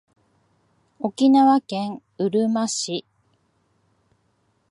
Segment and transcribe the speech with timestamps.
[0.99, 3.05] 沖縄県うるま市